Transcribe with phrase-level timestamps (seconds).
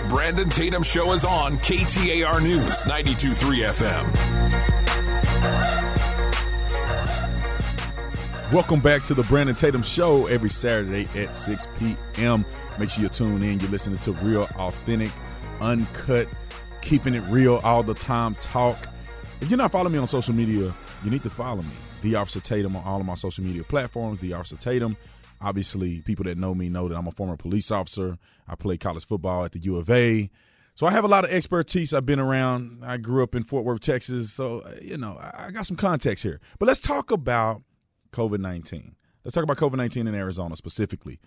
[0.00, 4.08] The Brandon Tatum Show is on KTAR News 92.3
[8.46, 8.50] FM.
[8.50, 12.46] Welcome back to the Brandon Tatum Show every Saturday at 6 p.m.
[12.78, 13.60] Make sure you tune in.
[13.60, 15.10] You're listening to real, authentic,
[15.60, 16.28] uncut,
[16.80, 18.78] keeping it real all the time talk.
[19.42, 21.74] If you're not following me on social media, you need to follow me.
[22.00, 24.18] The Officer Tatum on all of my social media platforms.
[24.20, 24.96] The Officer Tatum.
[25.40, 28.18] Obviously, people that know me know that I'm a former police officer.
[28.46, 30.30] I played college football at the U of A.
[30.74, 31.92] So I have a lot of expertise.
[31.92, 32.82] I've been around.
[32.84, 34.32] I grew up in Fort Worth, Texas.
[34.32, 36.40] So, you know, I got some context here.
[36.58, 37.62] But let's talk about
[38.12, 38.96] COVID 19.
[39.24, 41.20] Let's talk about COVID 19 in Arizona specifically.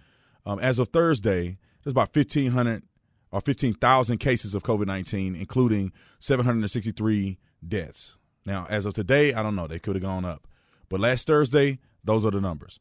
[0.45, 2.84] Um, as of Thursday, there's about 1,500
[3.32, 8.16] or 15,000 cases of COVID 19, including 763 deaths.
[8.45, 9.68] Now, as of today, I don't know.
[9.68, 10.48] They could have gone up.
[10.90, 12.80] But last Thursday, those are the numbers.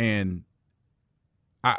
[0.00, 0.44] And
[1.62, 1.76] I,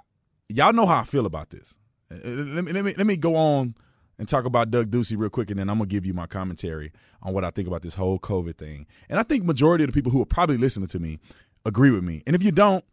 [0.48, 1.75] y'all know how I feel about this.
[2.12, 3.73] Uh, uh, let me let me let me go on
[4.20, 6.91] and talk about Doug Ducey real quick, and then I'm gonna give you my commentary
[7.23, 8.85] on what I think about this whole COVID thing.
[9.10, 11.18] And I think majority of the people who are probably listening to me
[11.65, 12.21] agree with me.
[12.27, 12.85] And if you don't,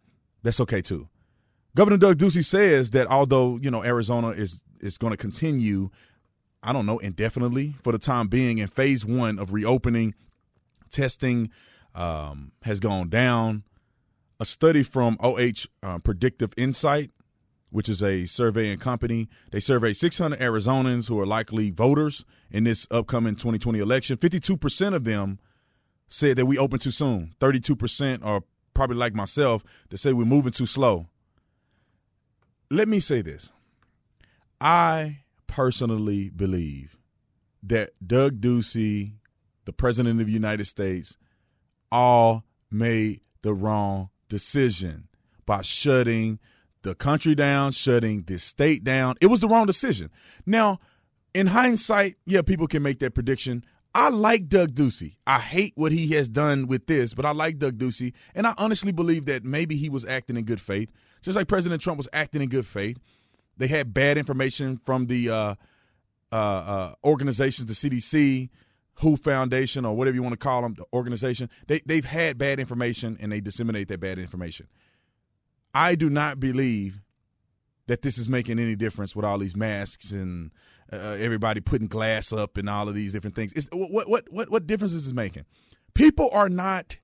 [0.42, 1.08] that's okay too.
[1.76, 5.90] Governor Doug Ducey says that although you know Arizona is is going to continue,
[6.62, 10.14] I don't know indefinitely for the time being in phase one of reopening,
[10.90, 11.50] testing
[11.94, 13.64] um, has gone down
[14.40, 17.10] a study from OH uh, Predictive Insight,
[17.70, 19.28] which is a surveying company.
[19.50, 24.16] They surveyed 600 Arizonans who are likely voters in this upcoming 2020 election.
[24.16, 25.38] 52% of them
[26.08, 27.34] said that we open too soon.
[27.40, 28.42] 32% are
[28.74, 31.08] probably like myself to say we're moving too slow.
[32.70, 33.50] Let me say this.
[34.60, 36.96] I personally believe
[37.62, 39.14] that Doug Ducey,
[39.64, 41.16] the president of the United States,
[41.90, 45.08] all made the wrong decision
[45.46, 46.38] by shutting
[46.82, 49.16] the country down, shutting the state down.
[49.20, 50.10] It was the wrong decision.
[50.46, 50.78] Now,
[51.34, 53.64] in hindsight, yeah, people can make that prediction.
[53.94, 55.16] I like Doug Ducey.
[55.26, 58.12] I hate what he has done with this, but I like Doug Ducey.
[58.34, 60.90] And I honestly believe that maybe he was acting in good faith,
[61.22, 62.98] just like President Trump was acting in good faith.
[63.56, 65.54] They had bad information from the uh,
[66.30, 68.50] uh, uh, organizations, the CDC,
[68.98, 72.58] WHO Foundation or whatever you want to call them, the organization, they, they've had bad
[72.58, 74.66] information and they disseminate that bad information.
[75.72, 77.00] I do not believe
[77.86, 80.50] that this is making any difference with all these masks and
[80.92, 83.52] uh, everybody putting glass up and all of these different things.
[83.52, 85.44] It's, what, what, what, what difference is this making?
[85.94, 86.98] People are not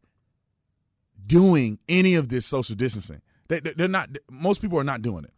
[1.27, 3.23] doing any of this social distancing.
[3.49, 5.33] They, they're not, most people are not doing it.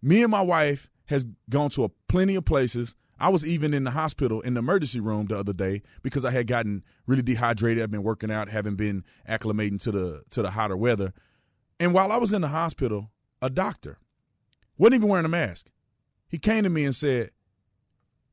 [0.00, 3.84] Me and my wife has gone to a plenty of places– I was even in
[3.84, 7.82] the hospital in the emergency room the other day because I had gotten really dehydrated.
[7.82, 11.14] I've been working out, haven't been acclimating to the to the hotter weather.
[11.80, 13.10] And while I was in the hospital,
[13.40, 13.98] a doctor
[14.76, 15.66] wasn't even wearing a mask.
[16.28, 17.30] He came to me and said,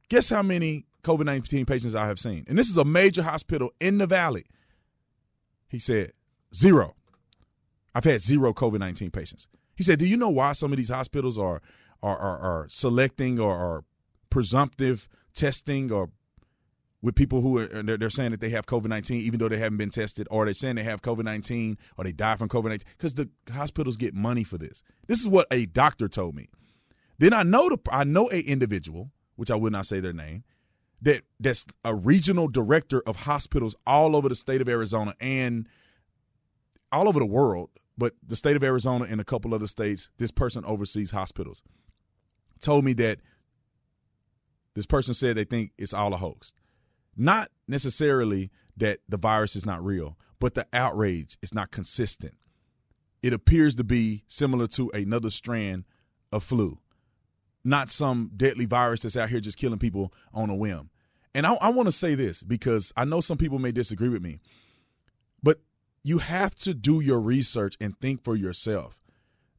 [0.10, 3.72] "Guess how many COVID nineteen patients I have seen?" And this is a major hospital
[3.80, 4.46] in the valley.
[5.70, 6.12] He said,
[6.54, 6.96] zero.
[7.96, 9.48] I've had zero COVID nineteen patients.
[9.76, 11.62] He said, "Do you know why some of these hospitals are
[12.02, 13.86] are are, are selecting or are
[14.34, 16.10] presumptive testing or
[17.04, 19.78] with people who are they're, saying that they have COVID nineteen even though they haven't
[19.78, 22.88] been tested, or they're saying they have COVID nineteen or they die from COVID nineteen
[22.98, 24.82] because the hospitals get money for this.
[25.06, 26.50] This is what a doctor told me.
[27.20, 30.46] Then I know the I know a individual, which I will not say their name,
[31.02, 35.68] that that's a regional director of hospitals all over the state of Arizona and
[36.92, 40.10] all over the world, but the state of Arizona and a couple other states.
[40.18, 41.62] This person oversees hospitals.
[42.62, 43.20] Told me that
[44.76, 46.52] this person said they think it's all a hoax.
[47.16, 52.34] Not necessarily that the virus is not real, but the outrage is not consistent.
[53.22, 55.86] It appears to be similar to another strand
[56.32, 56.80] of flu,
[57.64, 60.90] not some deadly virus that's out here just killing people on a whim.
[61.36, 64.22] And I, I want to say this because I know some people may disagree with
[64.22, 64.40] me,
[65.42, 65.62] but
[66.04, 69.00] you have to do your research and think for yourself.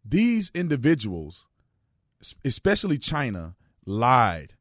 [0.05, 1.47] These individuals,
[2.45, 3.55] especially China,
[3.87, 4.55] lied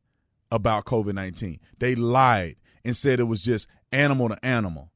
[0.54, 1.60] about COVID 19.
[1.80, 4.92] They lied and said it was just animal to animal.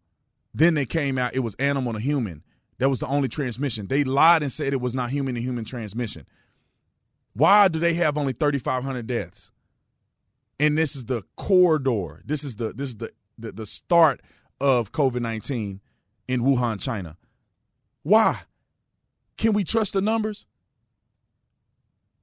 [0.54, 2.44] Then they came out, it was animal to human.
[2.77, 3.88] That was the only transmission.
[3.88, 6.27] They lied and said it was not human to human transmission.
[7.33, 9.50] Why do they have only 3,500 deaths?
[10.59, 12.21] And this is the corridor.
[12.24, 14.21] This is the this is the the, the start
[14.62, 15.81] of COVID 19
[16.27, 17.18] in Wuhan, China.
[18.03, 18.42] Why?
[19.38, 20.45] Can we trust the numbers?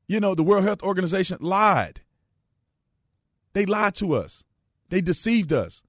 [0.06, 2.00] You know, the World Health Organization lied.
[3.54, 4.44] They lied to us.
[4.90, 5.82] They deceived us.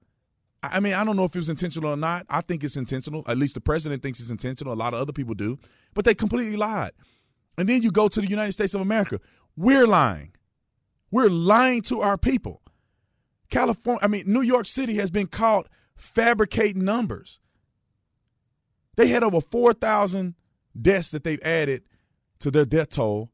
[0.62, 2.26] I mean, I don't know if it was intentional or not.
[2.30, 3.22] I think it's intentional.
[3.28, 4.72] At least the president thinks it's intentional.
[4.72, 5.58] A lot of other people do.
[5.94, 6.92] But they completely lied.
[7.58, 9.20] And then you go to the United States of America.
[9.56, 10.32] We're lying.
[11.10, 12.62] We're lying to our people.
[13.50, 17.40] California, I mean, New York City has been caught fabricating numbers.
[18.96, 20.34] They had over 4,000
[20.80, 21.82] deaths that they've added
[22.40, 23.30] to their death toll,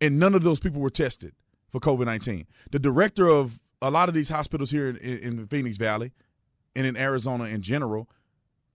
[0.00, 1.32] and none of those people were tested
[1.76, 2.46] for COVID 19.
[2.70, 6.12] The director of a lot of these hospitals here in, in, the Phoenix Valley
[6.74, 8.08] and in Arizona in general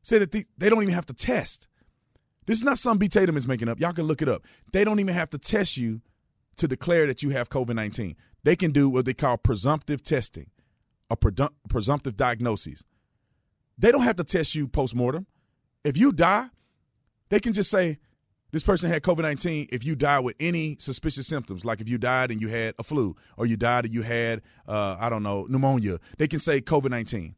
[0.03, 1.67] said that they, they don't even have to test.
[2.45, 3.07] This is not something B.
[3.07, 3.79] Tatum is making up.
[3.79, 4.45] Y'all can look it up.
[4.71, 6.01] They don't even have to test you
[6.57, 8.15] to declare that you have COVID 19.
[8.43, 10.51] They can do what they call presumptive testing,
[11.09, 11.17] a
[11.69, 12.83] presumptive diagnosis.
[13.77, 15.25] They don't have to test you post mortem.
[15.83, 16.49] If you die,
[17.29, 17.97] they can just say,
[18.51, 21.97] this person had COVID 19 if you die with any suspicious symptoms, like if you
[21.97, 25.23] died and you had a flu, or you died and you had, uh, I don't
[25.23, 27.35] know, pneumonia, they can say COVID 19.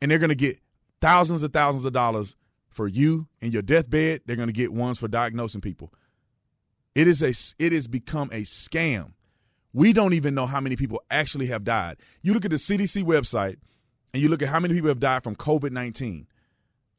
[0.00, 0.58] And they're going to get
[1.00, 2.36] thousands and thousands of dollars
[2.68, 4.22] for you and your deathbed.
[4.26, 5.92] They're going to get ones for diagnosing people.
[6.94, 9.12] It is a it has become a scam.
[9.72, 11.96] We don't even know how many people actually have died.
[12.22, 13.56] You look at the CDC website
[14.12, 16.28] and you look at how many people have died from COVID 19.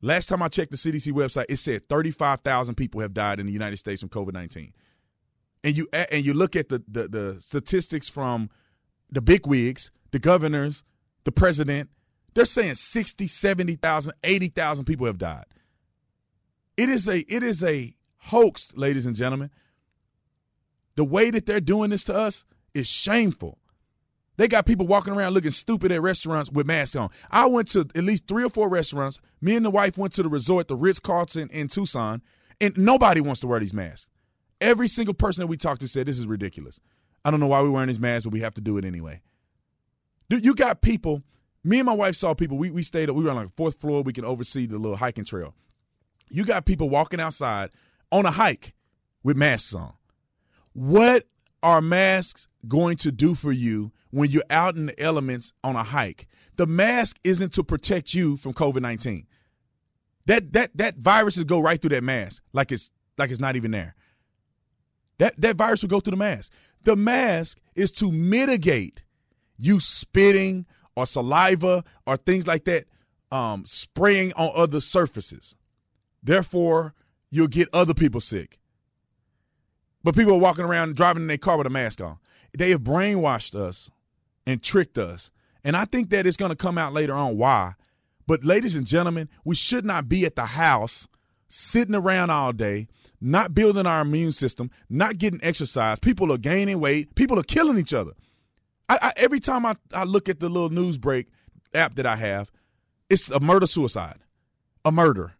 [0.05, 3.51] Last time I checked the CDC website, it said 35,000 people have died in the
[3.51, 4.71] United States from COVID 19.
[5.63, 8.51] And you and you look at the, the, the statistics from
[9.09, 10.83] the big wigs, the governors,
[11.23, 11.89] the president,
[12.35, 15.45] they're saying 60, 70,000, 80,000 people have died.
[16.77, 19.49] It is a it is a hoax, ladies and gentlemen.
[20.97, 23.57] The way that they're doing this to us is shameful.
[24.37, 27.09] They got people walking around looking stupid at restaurants with masks on.
[27.31, 29.19] I went to at least three or four restaurants.
[29.41, 32.21] Me and the wife went to the resort, the Ritz Carlton in Tucson,
[32.59, 34.07] and nobody wants to wear these masks.
[34.59, 36.79] Every single person that we talked to said this is ridiculous.
[37.23, 39.21] I don't know why we're wearing these masks, but we have to do it anyway.
[40.29, 41.23] You got people.
[41.63, 42.57] Me and my wife saw people.
[42.57, 43.09] We we stayed.
[43.09, 44.03] Up, we were on like fourth floor.
[44.03, 45.53] We can oversee the little hiking trail.
[46.29, 47.69] You got people walking outside
[48.11, 48.73] on a hike
[49.23, 49.93] with masks on.
[50.73, 51.27] What
[51.65, 55.83] are masks going to do for you when you're out in the elements on a
[55.83, 56.27] hike?
[56.57, 59.25] The mask isn't to protect you from COVID nineteen.
[60.27, 63.56] That that that virus will go right through that mask like it's like it's not
[63.56, 63.95] even there.
[65.17, 66.51] That that virus will go through the mask.
[66.83, 69.01] The mask is to mitigate
[69.57, 72.85] you spitting or saliva or things like that
[73.31, 75.56] um, spraying on other surfaces.
[76.21, 76.94] Therefore,
[77.31, 78.59] you'll get other people sick.
[80.05, 82.19] But people are walking around driving in their car with a mask on.
[82.55, 83.89] They have brainwashed us
[84.45, 85.31] and tricked us.
[85.63, 87.73] And I think that it's going to come out later on why.
[88.27, 91.07] But, ladies and gentlemen, we should not be at the house
[91.49, 92.87] sitting around all day,
[93.19, 95.97] not building our immune system, not getting exercise.
[95.97, 97.15] People are gaining weight.
[97.15, 98.11] People are killing each other.
[98.87, 101.29] I, I, every time I, I look at the little news break
[101.73, 102.51] app that I have,
[103.09, 104.19] it's a murder suicide,
[104.85, 105.33] a murder.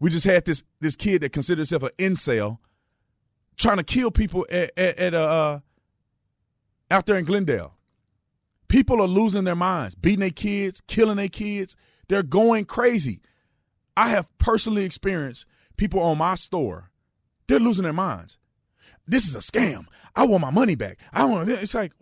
[0.00, 2.58] We just had this this kid that considered himself an incel
[3.62, 5.60] trying to kill people at, at, at uh,
[6.90, 7.74] out there in Glendale.
[8.68, 11.76] People are losing their minds, beating their kids, killing their kids.
[12.08, 13.20] They're going crazy.
[13.96, 16.90] I have personally experienced people on my store.
[17.46, 18.38] They're losing their minds.
[19.06, 19.86] This is a scam.
[20.16, 20.98] I want my money back.
[21.12, 21.48] I want.
[21.48, 21.92] It's like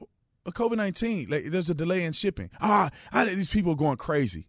[0.46, 1.28] a COVID nineteen.
[1.28, 2.50] Like there's a delay in shipping.
[2.60, 4.46] Ah, I, these people are going crazy,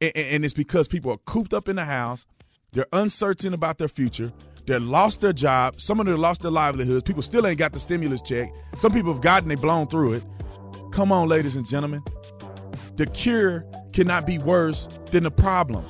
[0.00, 2.26] and, and it's because people are cooped up in the house.
[2.72, 4.32] They're uncertain about their future.
[4.70, 5.80] They lost their job.
[5.80, 7.02] Some of them lost their livelihoods.
[7.02, 8.54] People still ain't got the stimulus check.
[8.78, 10.22] Some people have gotten they blown through it.
[10.92, 12.04] Come on, ladies and gentlemen.
[12.94, 15.84] The cure cannot be worse than the problem.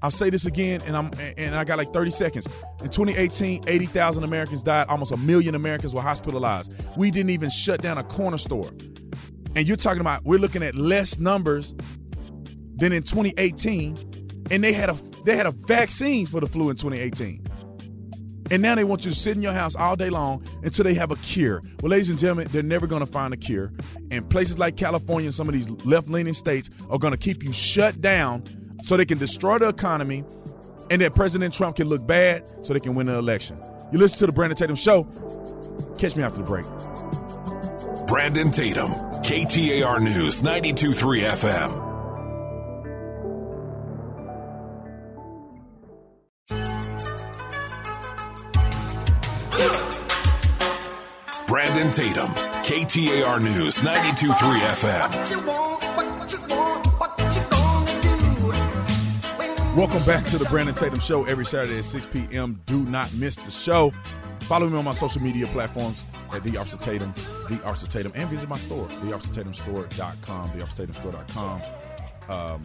[0.00, 2.48] I'll say this again, and I'm and I got like 30 seconds.
[2.80, 4.86] In 2018, 80,000 Americans died.
[4.88, 6.72] Almost a million Americans were hospitalized.
[6.96, 8.70] We didn't even shut down a corner store.
[9.54, 11.74] And you're talking about we're looking at less numbers
[12.76, 13.98] than in 2018,
[14.50, 17.45] and they had a they had a vaccine for the flu in 2018.
[18.50, 20.94] And now they want you to sit in your house all day long until they
[20.94, 21.62] have a cure.
[21.82, 23.72] Well, ladies and gentlemen, they're never going to find a cure.
[24.10, 27.42] And places like California and some of these left leaning states are going to keep
[27.42, 28.44] you shut down
[28.82, 30.24] so they can destroy the economy
[30.90, 33.58] and that President Trump can look bad so they can win the election.
[33.92, 35.04] You listen to the Brandon Tatum Show.
[35.98, 36.64] Catch me after the break.
[38.06, 41.85] Brandon Tatum, KTAR News, 92.3 FM.
[51.86, 52.30] Brandon Tatum,
[52.64, 55.10] KTAR News, 92.3 FM.
[59.76, 62.60] Welcome back to the Brandon Tatum Show every Saturday at 6 p.m.
[62.66, 63.92] Do not miss the show.
[64.40, 66.02] Follow me on my social media platforms
[66.32, 67.14] at The Officer Tatum,
[67.48, 71.62] The Officer Tatum, and visit my store, TheOfficerTatumStore.com, TheOfficerTatumStore.com.
[72.28, 72.62] Um,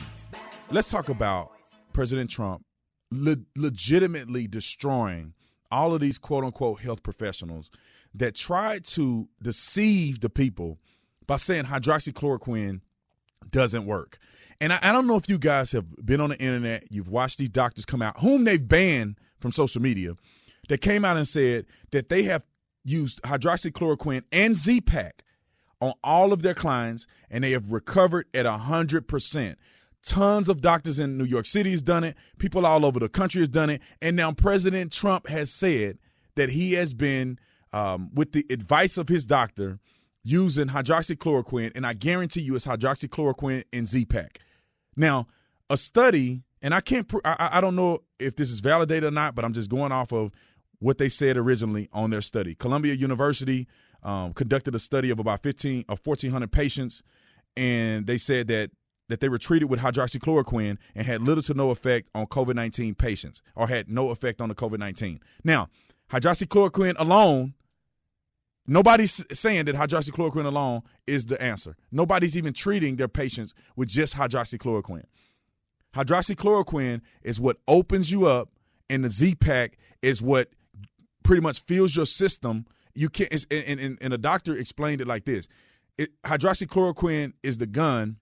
[0.72, 1.52] let's talk about
[1.94, 2.66] President Trump
[3.12, 5.34] le- legitimately destroying
[5.72, 7.70] all of these quote unquote health professionals
[8.14, 10.80] that tried to deceive the people
[11.28, 12.82] by saying hydroxychloroquine
[13.50, 14.18] doesn't work.
[14.60, 17.38] And I, I, don't know if you guys have been on the internet, you've watched
[17.38, 20.16] these doctors come out, whom they've banned from social media,
[20.70, 22.44] that came out and said that they have
[22.84, 25.24] used hydroxychloroquine and Z-Pak
[25.82, 29.56] on all of their clients, and they have recovered at 100%.
[30.04, 32.16] Tons of doctors in New York City has done it.
[32.38, 33.82] People all over the country has done it.
[34.02, 35.98] And now President Trump has said
[36.36, 37.40] that he has been,
[37.74, 39.80] um, with the advice of his doctor,
[40.24, 41.72] using hydroxychloroquine.
[41.76, 44.40] And I guarantee you it's hydroxychloroquine and Z-Pak.
[44.96, 45.28] Now,
[45.70, 49.36] a study, and I can't, I, I don't know if this is validated or not,
[49.36, 50.32] but I'm just going off of
[50.80, 52.56] what they said originally on their study.
[52.56, 53.68] Columbia University
[54.04, 57.04] um, conducted a study of about 15 or 1,400 patients,
[57.56, 58.72] and they said that
[59.10, 62.96] that they were treated with hydroxychloroquine and had little to no effect on COVID 19
[62.96, 65.20] patients or had no effect on the COVID 19.
[65.44, 65.68] Now,
[66.12, 67.54] hydroxychloroquine alone,
[68.72, 71.76] nobody's saying that hydroxychloroquine alone is the answer.
[71.92, 75.06] Nobody's even treating their patients with just hydroxychloroquine.
[75.96, 78.50] Hydroxychloroquine is what opens you up,
[78.90, 80.50] and the Z Pak is what
[81.24, 82.66] pretty much fills your system.
[82.96, 85.48] You can't, and, and, and a doctor explained it like this
[85.98, 88.18] it, hydroxychloroquine is the gun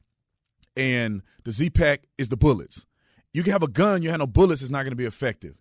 [0.76, 2.86] and the Z Pak is the bullets.
[3.34, 5.56] You can have a gun, you have no bullets, it's not going to be effective.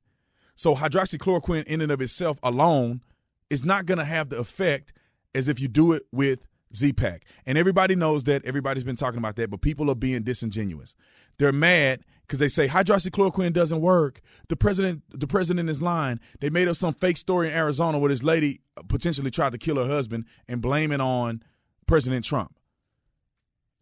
[0.57, 3.03] So hydroxychloroquine in and of itself alone
[3.51, 4.93] is not going to have the effect
[5.35, 7.25] as if you do it with Z-Pak.
[7.47, 8.45] And everybody knows that.
[8.45, 10.95] Everybody's been talking about that, but people are being disingenuous.
[11.39, 14.21] They're mad because they say hydroxychloroquine doesn't work.
[14.49, 16.21] The president, the president is lying.
[16.41, 19.77] They made up some fake story in Arizona where this lady potentially tried to kill
[19.77, 21.43] her husband and blame it on
[21.87, 22.55] President Trump.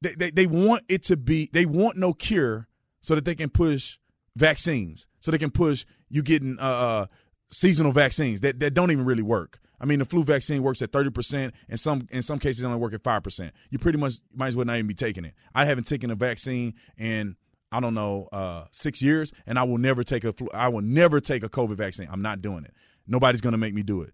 [0.00, 2.68] They, they, they want it to be, they want no cure
[3.00, 3.98] so that they can push
[4.36, 7.06] vaccines, so they can push you getting uh, uh,
[7.50, 9.60] seasonal vaccines that, that don't even really work.
[9.80, 12.78] I mean, the flu vaccine works at thirty percent, and some in some cases only
[12.78, 13.52] work at five percent.
[13.70, 15.34] You pretty much might as well not even be taking it.
[15.54, 17.36] I haven't taken a vaccine in
[17.70, 20.82] I don't know uh, six years, and I will never take a flu, I will
[20.82, 22.08] never take a COVID vaccine.
[22.10, 22.72] I'm not doing it.
[23.06, 24.12] Nobody's going to make me do it.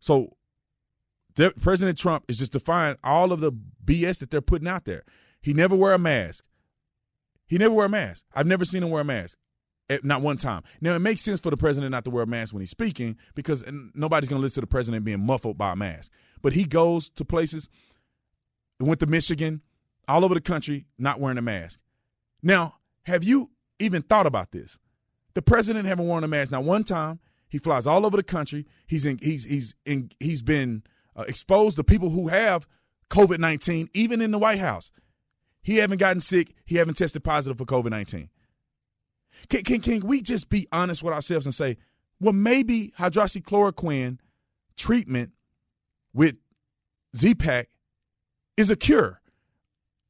[0.00, 0.36] So
[1.60, 3.52] President Trump is just defying all of the
[3.84, 5.04] BS that they're putting out there.
[5.40, 6.44] He never wear a mask.
[7.46, 8.24] He never wear a mask.
[8.34, 9.38] I've never seen him wear a mask.
[10.02, 10.62] Not one time.
[10.80, 13.16] Now it makes sense for the president not to wear a mask when he's speaking
[13.34, 13.64] because
[13.94, 16.12] nobody's going to listen to the president being muffled by a mask.
[16.42, 17.68] But he goes to places,
[18.78, 19.62] went to Michigan,
[20.06, 21.78] all over the country, not wearing a mask.
[22.42, 24.78] Now, have you even thought about this?
[25.34, 26.50] The president haven't worn a mask.
[26.50, 28.66] Now, one time he flies all over the country.
[28.86, 29.18] He's in.
[29.22, 30.10] He's he's in.
[30.20, 30.82] He's been
[31.16, 32.66] uh, exposed to people who have
[33.10, 34.90] COVID 19, even in the White House.
[35.62, 36.54] He haven't gotten sick.
[36.64, 38.28] He haven't tested positive for COVID 19.
[39.48, 41.76] Can, can, can we just be honest with ourselves and say,
[42.20, 44.18] well, maybe hydroxychloroquine
[44.76, 45.32] treatment
[46.12, 46.36] with
[47.16, 47.68] Z-Pak
[48.56, 49.20] is a cure.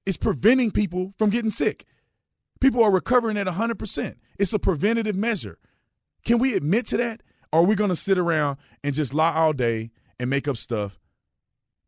[0.07, 1.85] It's preventing people from getting sick.
[2.61, 4.17] People are recovering at 100%.
[4.39, 5.59] It's a preventative measure.
[6.25, 7.23] Can we admit to that?
[7.53, 10.57] Or are we going to sit around and just lie all day and make up
[10.57, 10.99] stuff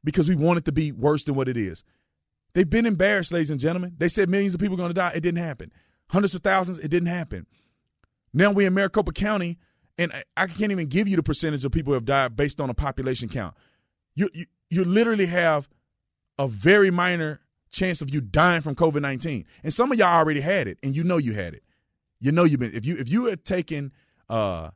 [0.05, 1.85] because we want it to be worse than what it is.
[2.55, 3.95] They've been embarrassed, ladies and gentlemen.
[3.99, 5.13] They said millions of people are going to die.
[5.15, 5.73] It didn't happen.
[6.11, 7.47] Hundreds of thousands, it didn't happen.
[8.33, 9.59] Now we're in Maricopa County,
[9.99, 12.71] and I can't even give you the percentage of people who have died based on
[12.71, 13.55] a population count.
[14.15, 15.69] You, you, you literally have
[16.39, 17.41] a very minor
[17.71, 19.45] chance of you dying from COVID 19.
[19.63, 21.63] And some of y'all already had it, and you know you had it.
[22.21, 23.93] You know you've been, if you, if you had taken,
[24.29, 24.71] uh,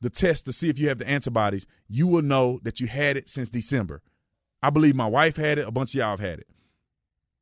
[0.00, 3.16] the test to see if you have the antibodies, you will know that you had
[3.16, 4.02] it since December.
[4.62, 5.66] I believe my wife had it.
[5.66, 6.48] A bunch of y'all have had it.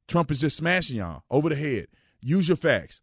[0.07, 1.89] Trump is just smashing y'all over the head.
[2.21, 3.01] Use your facts.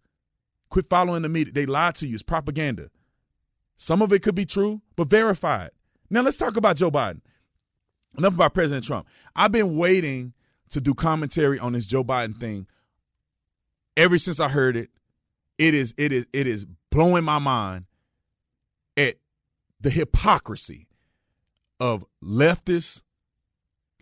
[0.76, 1.54] Quit following the media.
[1.54, 2.16] They lie to you.
[2.16, 2.90] It's propaganda.
[3.78, 5.74] Some of it could be true, but verify it.
[6.10, 7.22] Now let's talk about Joe Biden.
[8.18, 9.08] Enough about President Trump.
[9.38, 10.34] I've been waiting
[10.72, 12.68] to do commentary on this Joe Biden thing
[13.96, 14.90] ever since I heard it.
[15.58, 17.86] It is it is it is blowing my mind
[18.98, 19.16] at
[19.80, 20.90] the hypocrisy
[21.80, 23.02] of leftists,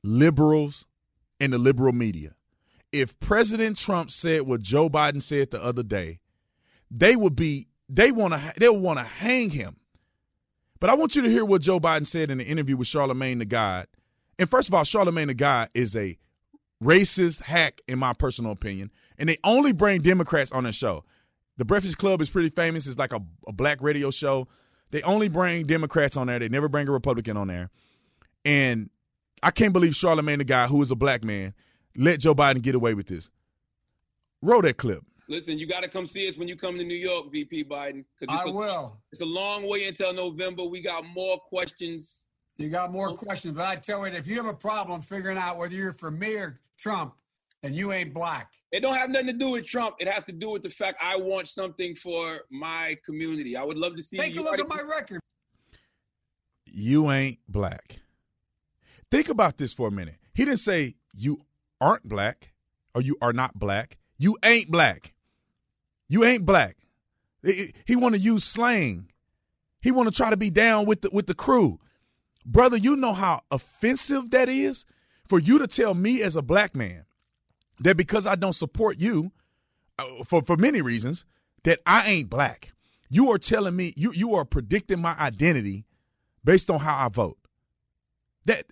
[0.03, 0.85] liberals,
[1.39, 2.33] and the liberal media.
[2.91, 6.17] If President Trump said what Joe Biden said the other day,
[6.95, 9.77] they would be they want to they want to hang him.
[10.79, 13.39] But I want you to hear what Joe Biden said in the interview with Charlamagne
[13.39, 13.87] the God.
[14.37, 16.17] And first of all, Charlamagne the God is a
[16.83, 18.91] racist hack, in my personal opinion.
[19.17, 21.05] And they only bring Democrats on the show.
[21.57, 22.87] The Breakfast Club is pretty famous.
[22.87, 24.47] It's like a, a black radio show.
[24.91, 26.39] They only bring Democrats on there.
[26.39, 27.69] They never bring a Republican on there.
[28.43, 28.89] And
[29.41, 31.53] I can't believe Charlamagne, the guy who is a black man,
[31.95, 33.29] let Joe Biden get away with this.
[34.41, 35.03] Roll that clip.
[35.33, 38.05] Listen, you got to come see us when you come to New York, VP Biden.
[38.29, 38.99] I a, will.
[39.11, 40.63] It's a long way until November.
[40.63, 42.21] We got more questions
[42.57, 43.15] You got more oh.
[43.15, 46.11] questions, but I tell you, if you have a problem figuring out whether you're for
[46.11, 47.15] me or Trump,
[47.63, 48.51] then you ain't black.
[48.71, 49.95] It don't have nothing to do with Trump.
[49.97, 53.57] It has to do with the fact I want something for my community.
[53.57, 54.17] I would love to see.
[54.17, 55.19] Take a look at my record.
[56.67, 58.01] You ain't black.
[59.09, 60.17] Think about this for a minute.
[60.35, 61.39] He didn't say you
[61.81, 62.53] aren't black
[62.93, 63.97] or you are not black.
[64.19, 65.12] You ain't black.
[66.13, 66.77] You ain't black.
[67.43, 69.07] He want to use slang.
[69.81, 71.79] He want to try to be down with the with the crew.
[72.45, 74.85] Brother, you know how offensive that is
[75.27, 77.05] for you to tell me as a black man
[77.79, 79.31] that because I don't support you
[79.97, 81.25] uh, for for many reasons
[81.63, 82.73] that I ain't black.
[83.09, 85.83] You are telling me you you are predicting my identity
[86.43, 87.39] based on how I vote.
[88.45, 88.65] That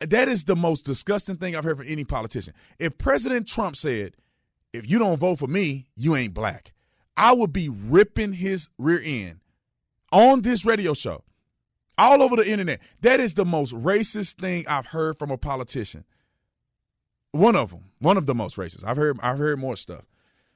[0.00, 2.54] that is the most disgusting thing I've heard from any politician.
[2.80, 4.16] If President Trump said,
[4.72, 6.72] "If you don't vote for me, you ain't black,"
[7.18, 9.40] I would be ripping his rear end
[10.12, 11.24] on this radio show,
[11.98, 12.80] all over the internet.
[13.02, 16.04] That is the most racist thing I've heard from a politician.
[17.32, 18.84] One of them, one of the most racist.
[18.86, 20.04] I've heard, I've heard more stuff,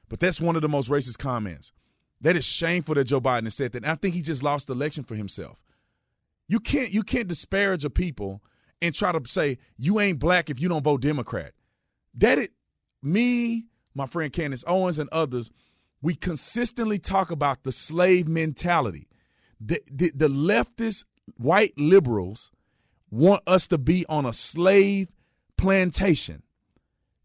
[0.08, 1.72] but that's one of the most racist comments.
[2.20, 3.82] That is shameful that Joe Biden said that.
[3.82, 5.58] And I think he just lost the election for himself.
[6.46, 8.40] You can't, you can't disparage a people
[8.80, 11.54] and try to say you ain't black if you don't vote Democrat.
[12.14, 12.52] That it,
[13.02, 15.50] me, my friend Candace Owens, and others
[16.02, 19.08] we consistently talk about the slave mentality.
[19.60, 21.04] The, the, the leftist
[21.36, 22.50] white liberals
[23.10, 25.08] want us to be on a slave
[25.56, 26.42] plantation.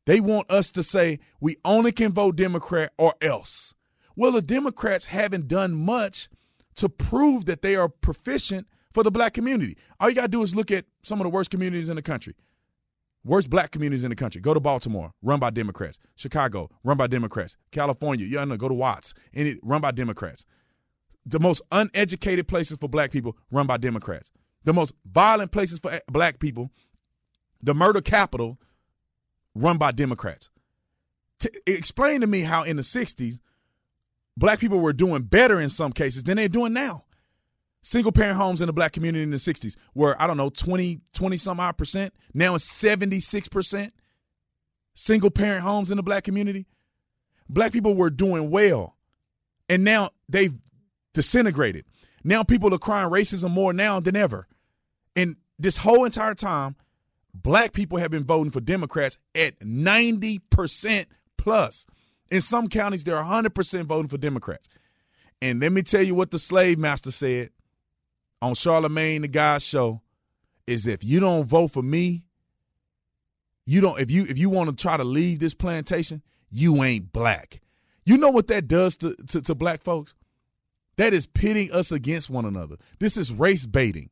[0.05, 3.74] They want us to say we only can vote Democrat or else.
[4.15, 6.29] Well, the Democrats haven't done much
[6.75, 9.77] to prove that they are proficient for the black community.
[10.00, 12.01] All you got to do is look at some of the worst communities in the
[12.01, 12.36] country.
[13.27, 14.39] Worst black communities in the country.
[14.39, 16.00] Go to Baltimore, run by Democrats.
[16.15, 17.57] Chicago, run by Democrats.
[17.72, 20.46] California, you know, go to Watts, it, run by Democrats.
[21.25, 24.31] The most uneducated places for black people, run by Democrats.
[24.63, 26.72] The most violent places for black people,
[27.62, 28.57] the murder capital,
[29.53, 30.50] run by Democrats.
[31.40, 33.40] T- explain to me how in the 60s,
[34.37, 37.03] black people were doing better in some cases than they're doing now
[37.81, 41.01] single parent homes in the black community in the 60s were, I don't know, 20,
[41.13, 42.13] 20 some odd percent.
[42.33, 43.92] Now it's 76%
[44.96, 46.66] single parent homes in the black community.
[47.48, 48.98] Black people were doing well.
[49.70, 50.53] And now they've
[51.13, 51.85] disintegrated.
[52.24, 54.48] Now people are crying racism more now than ever.
[55.16, 56.75] And this whole entire time,
[57.33, 61.05] black people have been voting for Democrats at 90%
[61.37, 61.85] plus.
[62.29, 64.68] In some counties, they're 100% voting for Democrats.
[65.42, 67.51] And let me tell you what the slave master said
[68.41, 70.01] on Charlamagne the Guy show
[70.65, 72.23] is if you don't vote for me,
[73.65, 77.11] you don't if you if you want to try to leave this plantation, you ain't
[77.11, 77.61] black.
[78.05, 80.13] You know what that does to, to, to black folks?
[80.95, 82.77] That is pitting us against one another.
[83.00, 84.09] This is race baiting.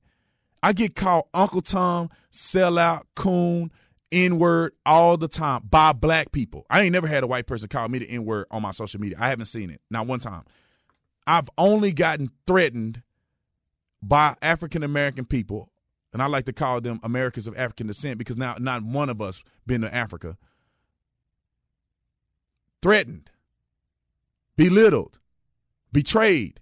[0.61, 3.71] I get called Uncle Tom, sellout, coon,
[4.11, 6.65] N word all the time by black people.
[6.69, 8.99] I ain't never had a white person call me the N word on my social
[8.99, 9.17] media.
[9.19, 10.43] I haven't seen it, not one time.
[11.27, 13.01] I've only gotten threatened
[14.07, 15.71] by African American people,
[16.13, 19.21] and I like to call them Americans of African descent because now not one of
[19.21, 20.37] us been to Africa.
[22.81, 23.31] Threatened,
[24.55, 25.17] belittled,
[25.91, 26.59] betrayed.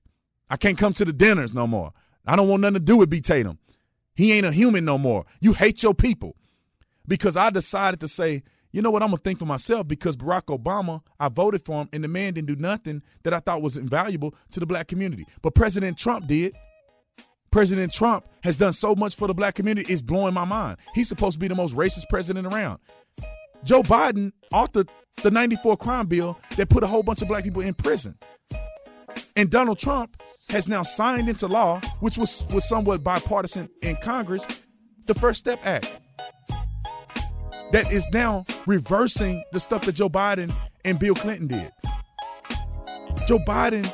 [0.49, 1.91] I can't come to the dinners no more.
[2.25, 3.19] I don't want nothing to do with B.
[3.19, 3.59] Tatum.
[4.15, 5.25] He ain't a human no more.
[5.41, 6.35] You hate your people.
[7.05, 10.45] Because I decided to say, you know what, I'm to think for myself because Barack
[10.57, 13.75] Obama, I voted for him, and the man didn't do nothing that I thought was
[13.75, 15.25] invaluable to the black community.
[15.41, 16.55] But President Trump did.
[17.53, 20.77] President Trump has done so much for the black community, it's blowing my mind.
[20.95, 22.79] He's supposed to be the most racist president around.
[23.63, 24.89] Joe Biden authored
[25.21, 28.17] the 94 crime bill that put a whole bunch of black people in prison.
[29.35, 30.09] And Donald Trump
[30.49, 34.43] has now signed into law, which was, was somewhat bipartisan in Congress,
[35.05, 35.99] the First Step Act.
[37.71, 40.51] That is now reversing the stuff that Joe Biden
[40.85, 41.71] and Bill Clinton did.
[43.27, 43.87] Joe Biden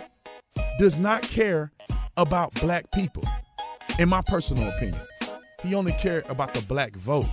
[0.80, 1.74] does not care
[2.15, 3.26] about black people
[4.00, 5.02] in my personal opinion,
[5.62, 7.26] he only cared about the black vote.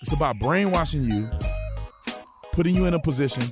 [0.00, 1.28] It's about brainwashing you,
[2.52, 3.44] putting you in a position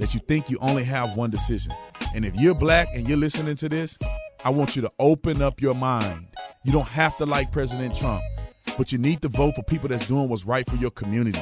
[0.00, 1.72] that you think you only have one decision.
[2.14, 3.96] And if you're black and you're listening to this,
[4.44, 6.26] I want you to open up your mind.
[6.64, 8.24] You don't have to like President Trump,
[8.76, 11.40] but you need to vote for people that's doing what's right for your community.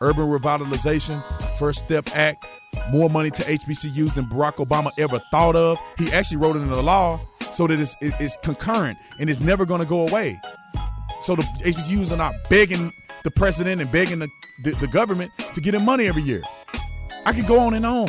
[0.00, 1.22] Urban revitalization,
[1.58, 2.44] First Step Act,
[2.90, 5.78] more money to HBCUs than Barack Obama ever thought of.
[5.98, 7.20] He actually wrote it into the law
[7.52, 10.40] so that it's, it's concurrent and it's never going to go away.
[11.22, 14.28] So the HBCUs are not begging the president and begging the,
[14.64, 16.42] the, the government to get him money every year.
[17.24, 18.08] I could go on and on.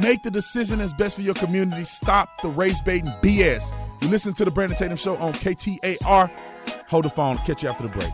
[0.00, 1.84] Make the decision that's best for your community.
[1.84, 3.72] Stop the race baiting BS.
[4.00, 6.30] You listen to the Brandon Tatum Show on KTAR.
[6.88, 7.36] Hold the phone.
[7.38, 8.10] Catch you after the break.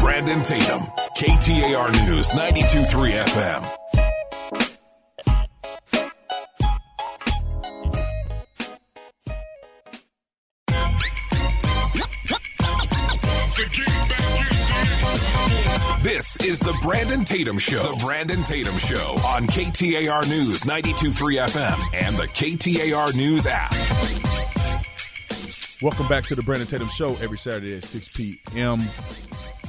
[0.00, 0.82] Brandon Tatum,
[1.16, 3.83] KTAR News, 92.3 FM.
[16.84, 17.94] Brandon Tatum Show.
[17.94, 23.72] The Brandon Tatum Show on KTAR News 92.3 FM and the KTAR News app.
[25.80, 28.76] Welcome back to the Brandon Tatum Show every Saturday at 6 p.m.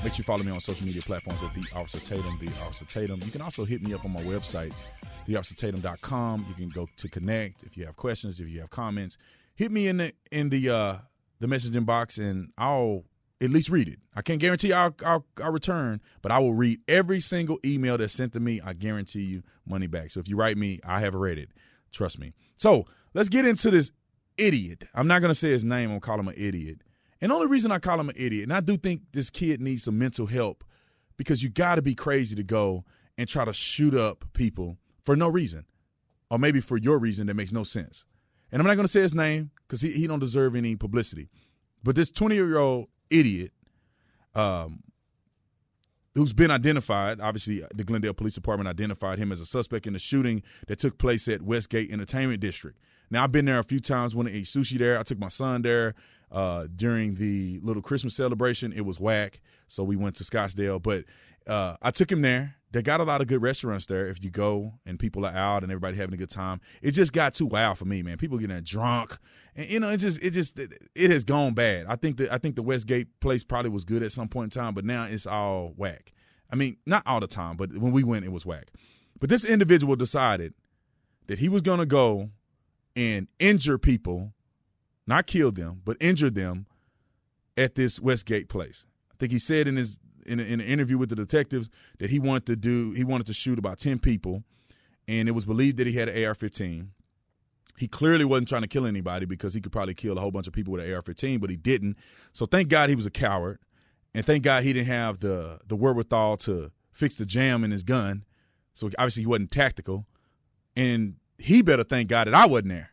[0.04, 2.84] Make sure you follow me on social media platforms at The Officer Tatum, The Officer
[2.84, 3.22] Tatum.
[3.24, 4.74] You can also hit me up on my website,
[5.26, 6.46] TheOfficerTatum.com.
[6.50, 9.18] You can go to connect if you have questions, if you have comments.
[9.56, 10.98] Hit me in the in the uh,
[11.40, 13.06] the messaging box, and I'll
[13.42, 14.00] at least read it.
[14.16, 18.14] I can't guarantee I'll, I'll, I'll, return, but I will read every single email that's
[18.14, 18.62] sent to me.
[18.62, 20.12] I guarantee you money back.
[20.12, 21.50] So if you write me, I have read it.
[21.92, 22.34] Trust me.
[22.58, 23.92] So let's get into this
[24.38, 24.86] idiot.
[24.94, 25.92] I'm not going to say his name.
[25.92, 26.82] I'm call him an idiot.
[27.22, 29.62] And the only reason I call him an idiot, and I do think this kid
[29.62, 30.64] needs some mental help
[31.18, 32.84] because you got to be crazy to go
[33.18, 35.66] and try to shoot up people for no reason,
[36.30, 38.06] or maybe for your reason that makes no sense.
[38.52, 41.30] And I'm not going to say his name because he, he don't deserve any publicity.
[41.84, 43.52] But this 20 year old idiot
[44.34, 44.84] um,
[46.14, 47.20] who's been identified.
[47.20, 50.98] Obviously, the Glendale Police Department identified him as a suspect in the shooting that took
[50.98, 52.78] place at Westgate Entertainment District.
[53.12, 55.00] Now, I've been there a few times when I ate sushi there.
[55.00, 55.94] I took my son there
[56.32, 58.74] uh, during the little Christmas celebration.
[58.74, 60.82] It was whack, so we went to Scottsdale.
[60.82, 61.06] But
[61.48, 62.56] uh, I took him there.
[62.72, 64.08] They got a lot of good restaurants there.
[64.08, 67.14] If you go and people are out and everybody having a good time, it just
[67.14, 68.18] got too wild for me, man.
[68.18, 69.18] People getting drunk,
[69.56, 71.86] and you know, it just, it just, it has gone bad.
[71.88, 74.62] I think that I think the Westgate place probably was good at some point in
[74.62, 76.12] time, but now it's all whack.
[76.52, 78.72] I mean, not all the time, but when we went, it was whack.
[79.20, 80.54] But this individual decided
[81.28, 82.30] that he was going to go
[82.96, 84.34] and injure people,
[85.08, 86.66] not kill them, but injure them
[87.58, 88.84] at this Westgate place.
[89.16, 92.10] I think he said in his in, a, in an interview with the detectives that
[92.10, 94.44] he wanted to do he wanted to shoot about 10 people
[95.08, 96.88] and it was believed that he had an AR-15
[97.78, 100.48] he clearly wasn't trying to kill anybody because he could probably kill a whole bunch
[100.48, 101.98] of people with an AR-15 but he didn't.
[102.34, 103.60] So thank God he was a coward
[104.14, 107.84] and thank God he didn't have the the wherewithal to fix the jam in his
[107.84, 108.24] gun.
[108.74, 110.06] So obviously he wasn't tactical
[110.76, 112.92] and he better thank God that I wasn't there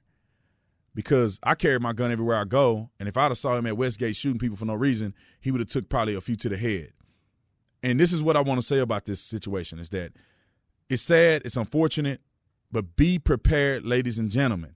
[0.95, 3.77] because I carry my gun everywhere I go, and if I'd have saw him at
[3.77, 6.57] Westgate shooting people for no reason, he would have took probably a few to the
[6.57, 6.93] head
[7.83, 10.13] and this is what I want to say about this situation is that
[10.89, 12.21] it's sad, it's unfortunate,
[12.71, 14.75] but be prepared, ladies and gentlemen.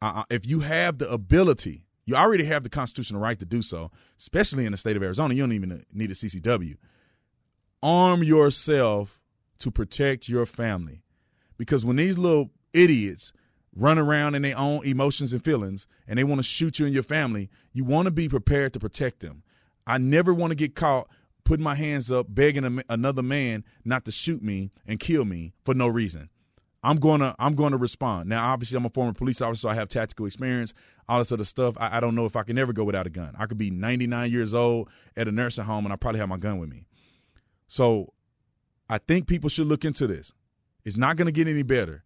[0.00, 3.90] Uh, if you have the ability, you already have the constitutional right to do so,
[4.18, 5.34] especially in the state of Arizona.
[5.34, 6.76] You don't even need a CCW.
[7.82, 9.20] Arm yourself
[9.58, 11.02] to protect your family.
[11.56, 13.32] Because when these little idiots
[13.74, 16.94] run around in their own emotions and feelings and they want to shoot you and
[16.94, 19.42] your family, you want to be prepared to protect them.
[19.86, 21.08] I never want to get caught
[21.44, 25.52] putting my hands up, begging a, another man not to shoot me and kill me
[25.64, 26.30] for no reason.
[26.82, 28.28] I'm gonna I'm gonna respond.
[28.28, 30.74] Now, obviously, I'm a former police officer, so I have tactical experience,
[31.08, 31.74] all this other stuff.
[31.78, 33.34] I, I don't know if I can ever go without a gun.
[33.38, 36.36] I could be 99 years old at a nursing home, and I probably have my
[36.36, 36.84] gun with me.
[37.68, 38.12] So,
[38.88, 40.32] I think people should look into this.
[40.84, 42.04] It's not gonna get any better.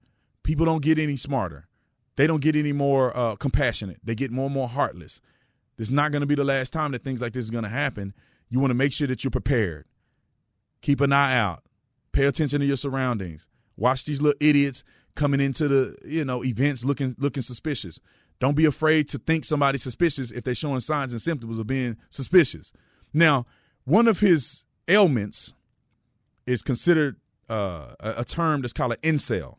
[0.48, 1.68] People don't get any smarter.
[2.16, 3.98] They don't get any more uh, compassionate.
[4.02, 5.20] They get more and more heartless.
[5.76, 7.64] This is not going to be the last time that things like this is going
[7.64, 8.14] to happen.
[8.48, 9.84] You want to make sure that you're prepared.
[10.80, 11.64] Keep an eye out.
[12.12, 13.46] Pay attention to your surroundings.
[13.76, 14.84] Watch these little idiots
[15.14, 18.00] coming into the you know events looking looking suspicious.
[18.40, 21.98] Don't be afraid to think somebody's suspicious if they're showing signs and symptoms of being
[22.08, 22.72] suspicious.
[23.12, 23.44] Now,
[23.84, 25.52] one of his ailments
[26.46, 27.16] is considered
[27.50, 29.56] uh, a, term that's called an incel.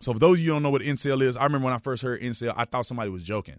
[0.00, 2.02] So, for those of you don't know what incel is, I remember when I first
[2.02, 3.58] heard incel, I thought somebody was joking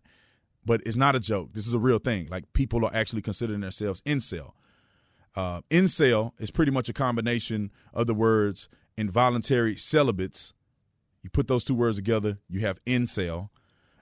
[0.67, 1.53] but it's not a joke.
[1.53, 2.27] This is a real thing.
[2.29, 4.51] Like people are actually considering themselves incel.
[5.33, 10.53] Uh, incel is pretty much a combination of the words involuntary celibates.
[11.23, 13.49] You put those two words together, you have incel.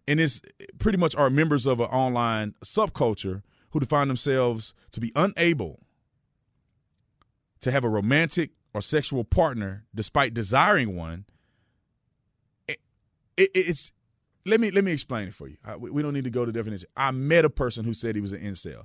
[0.07, 0.41] And it's
[0.79, 5.81] pretty much are members of an online subculture who define themselves to be unable
[7.61, 11.25] to have a romantic or sexual partner despite desiring one.
[13.37, 13.91] It, it, it's
[14.45, 15.57] let me let me explain it for you.
[15.65, 16.87] I, we don't need to go to definition.
[16.95, 18.83] I met a person who said he was an incel.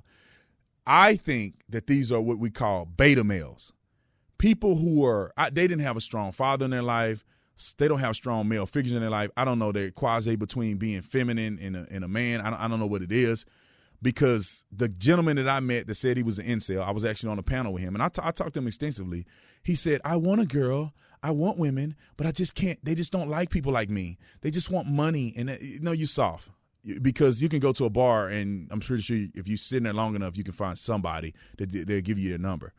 [0.85, 3.71] I think that these are what we call beta males,
[4.37, 7.23] people who are I, they didn't have a strong father in their life.
[7.77, 9.29] They don't have strong male figures in their life.
[9.37, 9.71] I don't know.
[9.71, 12.41] They're quasi between being feminine and a, and a man.
[12.41, 13.45] I don't, I don't know what it is
[14.01, 17.31] because the gentleman that I met that said he was an incel, I was actually
[17.31, 19.25] on a panel with him, and I, t- I talked to him extensively.
[19.63, 22.83] He said, "I want a girl I want women, but I just can't.
[22.83, 24.17] They just don't like people like me.
[24.41, 25.33] They just want money.
[25.37, 26.49] And uh, you know, you soft.
[27.01, 29.83] because you can go to a bar and I'm pretty sure if you sit in
[29.83, 32.73] there long enough, you can find somebody that they'll give you their number.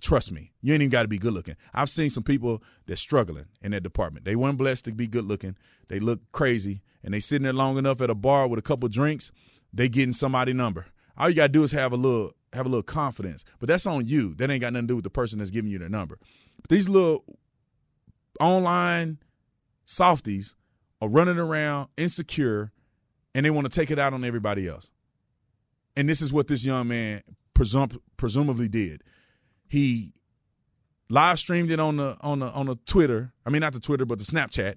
[0.00, 1.56] Trust me, you ain't even got to be good looking.
[1.72, 4.26] I've seen some people that's struggling in that department.
[4.26, 5.56] They weren't blessed to be good looking.
[5.88, 8.90] They look crazy, and they sitting there long enough at a bar with a couple
[8.90, 9.32] drinks.
[9.72, 10.86] They getting somebody number.
[11.16, 14.06] All you gotta do is have a little have a little confidence, but that's on
[14.06, 14.34] you.
[14.34, 16.18] That ain't got nothing to do with the person that's giving you their number.
[16.60, 17.24] But these little
[18.40, 19.18] online
[19.84, 20.54] softies
[21.02, 22.72] are running around insecure,
[23.34, 24.90] and they want to take it out on everybody else.
[25.96, 27.22] And this is what this young man
[27.54, 29.02] presum- presumably did
[29.68, 30.12] he
[31.08, 33.32] live streamed it on the on the on the Twitter.
[33.44, 34.76] I mean, not the Twitter, but the Snapchat.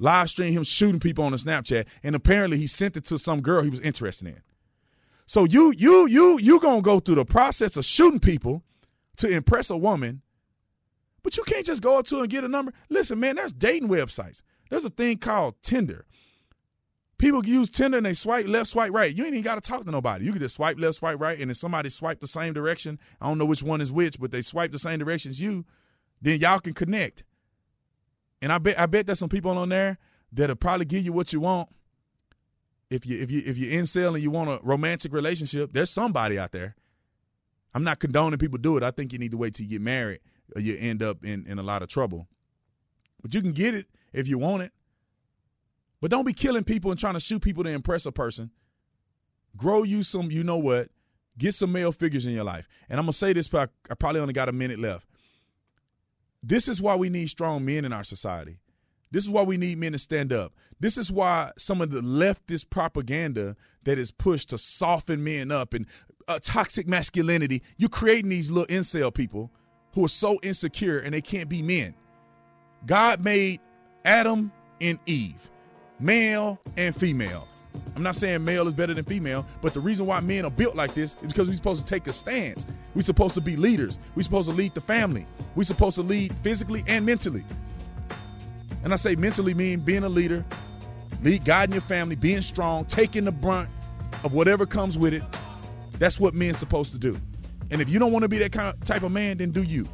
[0.00, 3.42] Live stream him shooting people on a Snapchat, and apparently he sent it to some
[3.42, 4.40] girl he was interested in.
[5.26, 8.64] So you you you you gonna go through the process of shooting people
[9.18, 10.22] to impress a woman,
[11.22, 12.72] but you can't just go up to her and get a number.
[12.88, 14.40] Listen, man, there's dating websites.
[14.70, 16.06] There's a thing called Tinder.
[17.18, 19.14] People use Tinder and they swipe left, swipe right.
[19.14, 20.24] You ain't even got to talk to nobody.
[20.24, 23.28] You can just swipe left, swipe right, and if somebody swipe the same direction, I
[23.28, 25.66] don't know which one is which, but they swipe the same direction as you,
[26.22, 27.24] then y'all can connect.
[28.42, 29.98] And I bet I bet there's some people on there
[30.32, 31.68] that'll probably give you what you want.
[32.88, 36.38] If you if you if you're incel and you want a romantic relationship, there's somebody
[36.38, 36.74] out there.
[37.74, 38.82] I'm not condoning people do it.
[38.82, 40.20] I think you need to wait till you get married
[40.56, 42.26] or you end up in, in a lot of trouble.
[43.22, 44.72] But you can get it if you want it.
[46.00, 48.50] But don't be killing people and trying to shoot people to impress a person.
[49.56, 50.88] Grow you some, you know what?
[51.36, 52.66] Get some male figures in your life.
[52.88, 55.06] And I'm going to say this, but I probably only got a minute left.
[56.42, 58.58] This is why we need strong men in our society.
[59.12, 60.52] This is why we need men to stand up.
[60.78, 65.74] This is why some of the leftist propaganda that is pushed to soften men up
[65.74, 65.86] and
[66.28, 69.50] uh, toxic masculinity, you're creating these little incel people
[69.94, 71.94] who are so insecure and they can't be men.
[72.86, 73.60] God made
[74.04, 75.50] Adam and Eve
[76.00, 77.46] male and female.
[77.96, 80.74] I'm not saying male is better than female, but the reason why men are built
[80.74, 82.64] like this is because we're supposed to take a stance.
[82.94, 83.98] We're supposed to be leaders.
[84.14, 85.26] We're supposed to lead the family.
[85.54, 87.44] We're supposed to lead physically and mentally.
[88.82, 90.44] And I say mentally mean being a leader,
[91.22, 93.68] lead guiding your family, being strong, taking the brunt
[94.24, 95.22] of whatever comes with it.
[95.98, 97.20] That's what men's supposed to do.
[97.70, 99.62] And if you don't want to be that kind of type of man, then do
[99.62, 99.86] you.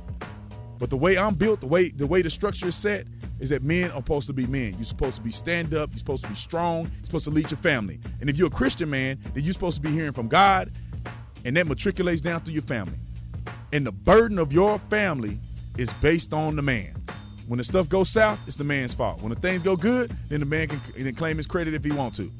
[0.79, 3.07] But the way I'm built, the way the way the structure is set,
[3.41, 4.75] is that men are supposed to be men.
[4.75, 5.91] You're supposed to be stand up.
[5.93, 6.85] You're supposed to be strong.
[6.85, 7.99] You're supposed to lead your family.
[8.21, 10.73] And if you're a Christian man, then you're supposed to be hearing from God,
[11.45, 12.99] and that matriculates down through your family.
[13.73, 15.39] And the burden of your family
[15.77, 16.95] is based on the man.
[17.47, 19.23] When the stuff goes south, it's the man's fault.
[19.23, 21.93] When the things go good, then the man can, can claim his credit if he
[21.93, 22.31] wants to.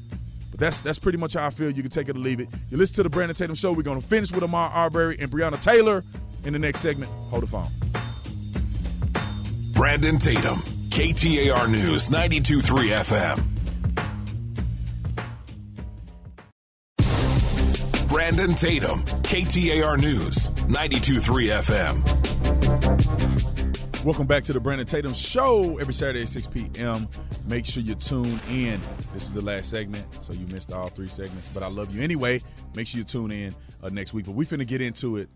[0.51, 1.71] But that's that's pretty much how I feel.
[1.71, 2.49] You can take it or leave it.
[2.69, 3.71] You listen to the Brandon Tatum Show.
[3.71, 6.03] We're going to finish with Ahmaud Arbery and Breonna Taylor
[6.45, 7.11] in the next segment.
[7.29, 7.67] Hold the phone.
[9.77, 10.59] Brandon Tatum,
[10.89, 13.37] KTAR News, 92.3
[16.97, 18.09] FM.
[18.09, 22.03] Brandon Tatum, KTAR News, 92.3 FM.
[24.03, 27.07] Welcome back to the Brandon Tatum Show every Saturday at 6 p.m.
[27.45, 28.81] Make sure you tune in.
[29.13, 32.01] This is the last segment, so you missed all three segments, but I love you
[32.01, 32.41] anyway.
[32.75, 34.25] Make sure you tune in uh, next week.
[34.25, 35.29] But we finna get into it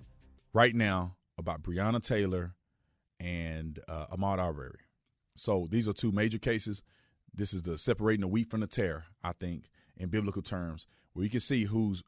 [0.52, 2.56] right now about Breonna Taylor
[3.22, 4.80] and uh, Ahmaud Arbery.
[5.36, 6.82] So these are two major cases.
[7.34, 11.24] This is the separating the wheat from the tare, I think, in biblical terms, where
[11.24, 12.04] you can see who's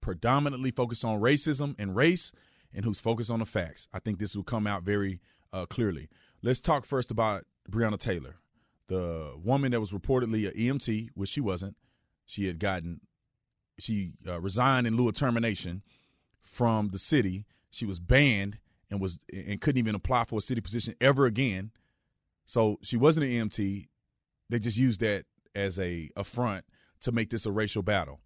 [0.00, 2.32] predominantly focused on racism and race
[2.72, 3.86] and who's focused on the facts.
[3.92, 5.20] I think this will come out very
[5.52, 6.08] uh, clearly.
[6.42, 8.36] Let's talk first about Breonna Taylor,
[8.88, 11.76] the woman that was reportedly an EMT, which she wasn't.
[12.24, 13.00] She had gotten,
[13.78, 15.82] she uh, resigned in lieu of termination
[16.42, 17.44] from the city.
[17.70, 18.58] She was banned
[18.90, 21.70] and was and couldn't even apply for a city position ever again.
[22.46, 23.88] So she wasn't an EMT.
[24.48, 25.24] They just used that
[25.54, 26.64] as a affront
[27.02, 28.20] to make this a racial battle.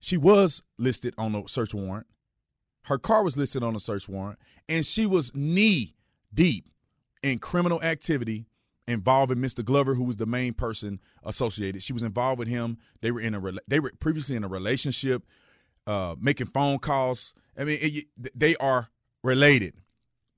[0.00, 2.06] She was listed on a search warrant.
[2.82, 5.96] Her car was listed on a search warrant, and she was knee
[6.32, 6.68] deep
[7.22, 8.46] in criminal activity
[8.86, 9.64] involving Mr.
[9.64, 11.82] Glover, who was the main person associated.
[11.82, 12.78] She was involved with him.
[13.00, 15.24] They were in a they were previously in a relationship,
[15.86, 17.32] uh, making phone calls.
[17.56, 18.04] I mean, it,
[18.38, 18.90] they are
[19.24, 19.74] related.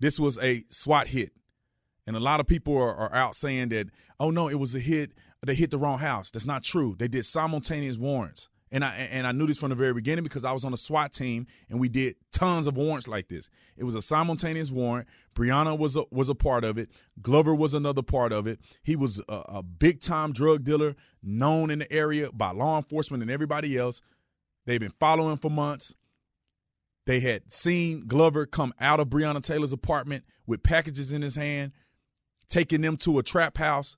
[0.00, 1.32] This was a SWAT hit.
[2.06, 3.88] And a lot of people are, are, out saying that,
[4.20, 5.12] oh no, it was a hit.
[5.44, 6.30] They hit the wrong house.
[6.30, 6.96] That's not true.
[6.98, 8.48] They did simultaneous warrants.
[8.72, 10.76] And I and I knew this from the very beginning because I was on the
[10.76, 13.48] SWAT team and we did tons of warrants like this.
[13.76, 15.06] It was a simultaneous warrant.
[15.36, 16.90] Breonna was a, was a part of it.
[17.22, 18.58] Glover was another part of it.
[18.82, 23.22] He was a, a big time drug dealer, known in the area by law enforcement
[23.22, 24.02] and everybody else.
[24.64, 25.94] They've been following for months.
[27.06, 31.72] They had seen Glover come out of Breonna Taylor's apartment with packages in his hand,
[32.48, 33.96] taking them to a trap house,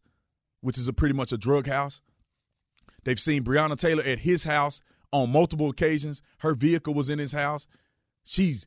[0.60, 2.02] which is a pretty much a drug house.
[3.04, 6.20] They've seen Breonna Taylor at his house on multiple occasions.
[6.38, 7.66] Her vehicle was in his house.
[8.24, 8.66] She's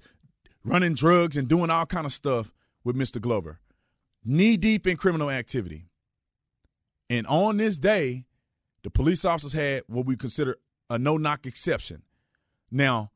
[0.63, 2.51] running drugs and doing all kind of stuff
[2.84, 3.21] with Mr.
[3.21, 3.60] Glover,
[4.25, 5.86] knee deep in criminal activity.
[7.12, 8.25] And on this day,
[8.84, 10.58] the police officers had what we consider
[10.89, 12.01] a no knock exception.
[12.71, 13.12] Now,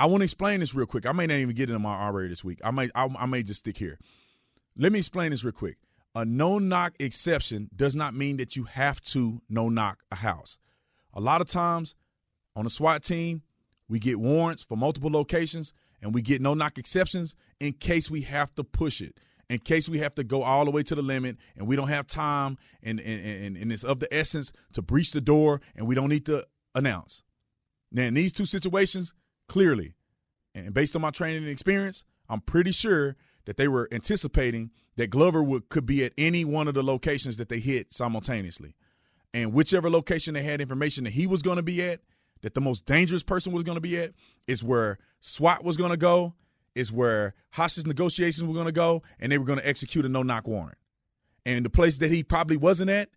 [0.00, 1.04] I want to explain this real quick.
[1.04, 2.58] I may not even get into my R this week.
[2.64, 3.98] I may I, I may just stick here.
[4.74, 5.76] Let me explain this real quick.
[6.14, 10.56] A no knock exception does not mean that you have to no knock a house.
[11.12, 11.94] A lot of times
[12.56, 13.42] on a SWAT team,
[13.90, 18.22] we get warrants for multiple locations and we get no knock exceptions in case we
[18.22, 21.02] have to push it, in case we have to go all the way to the
[21.02, 24.80] limit and we don't have time and, and, and, and it's of the essence to
[24.80, 27.22] breach the door and we don't need to announce.
[27.92, 29.12] Now, in these two situations,
[29.50, 29.94] clearly,
[30.54, 35.08] and based on my training and experience, I'm pretty sure that they were anticipating that
[35.08, 38.76] Glover would, could be at any one of the locations that they hit simultaneously.
[39.34, 41.98] And whichever location they had information that he was going to be at,
[42.42, 44.12] that the most dangerous person was going to be at,
[44.46, 46.34] is where SWAT was going to go,
[46.76, 50.08] is where hostage negotiations were going to go, and they were going to execute a
[50.08, 50.78] no knock warrant.
[51.44, 53.08] And the place that he probably wasn't at,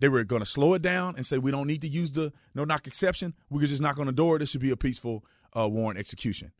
[0.00, 2.32] they were going to slow it down and say, we don't need to use the
[2.54, 3.34] no knock exception.
[3.50, 4.38] We could just knock on the door.
[4.38, 5.24] This should be a peaceful
[5.56, 6.52] uh, warrant execution.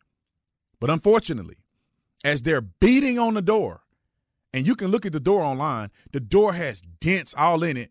[0.78, 1.56] But unfortunately,
[2.22, 3.82] as they're beating on the door,
[4.52, 7.90] and you can look at the door online, the door has dents all in it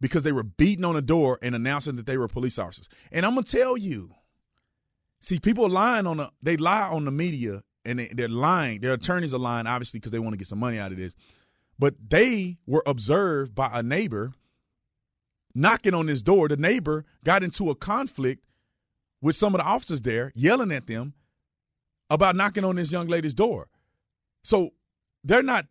[0.00, 2.88] because they were beating on the door and announcing that they were police officers.
[3.12, 4.14] And I'm gonna tell you,
[5.20, 8.80] see, people lying on the they lie on the media and they, they're lying.
[8.80, 11.14] Their attorneys are lying, obviously, because they want to get some money out of this.
[11.78, 14.32] But they were observed by a neighbor
[15.58, 16.48] knocking on his door.
[16.48, 18.44] The neighbor got into a conflict
[19.20, 21.14] with some of the officers there, yelling at them
[22.08, 23.68] about knocking on this young lady's door.
[24.44, 24.70] So
[25.24, 25.66] they're not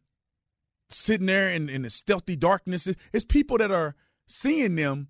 [0.89, 2.87] sitting there in, in the stealthy darkness.
[3.13, 3.95] It's people that are
[4.27, 5.07] seeing them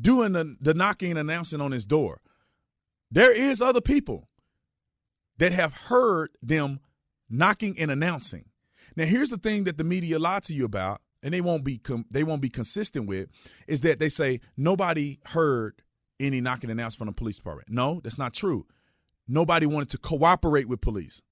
[0.00, 2.20] doing the, the knocking and announcing on his door.
[3.10, 4.28] There is other people
[5.38, 6.80] that have heard them
[7.28, 8.46] knocking and announcing.
[8.96, 11.78] Now, here's the thing that the media lied to you about, and they won't be
[11.78, 13.28] com- they won't be consistent with,
[13.66, 15.82] is that they say nobody heard
[16.18, 17.68] any knocking and from the police department.
[17.70, 18.66] No, that's not true.
[19.26, 21.22] Nobody wanted to cooperate with police.